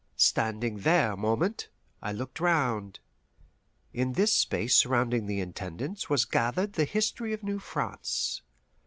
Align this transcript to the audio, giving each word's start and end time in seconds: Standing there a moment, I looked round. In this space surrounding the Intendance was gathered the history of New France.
Standing 0.17 0.77
there 0.79 1.11
a 1.11 1.15
moment, 1.15 1.69
I 2.01 2.11
looked 2.11 2.39
round. 2.39 2.99
In 3.93 4.13
this 4.13 4.33
space 4.33 4.73
surrounding 4.75 5.27
the 5.27 5.39
Intendance 5.41 6.09
was 6.09 6.25
gathered 6.25 6.73
the 6.73 6.85
history 6.85 7.33
of 7.33 7.43
New 7.43 7.59
France. 7.59 8.41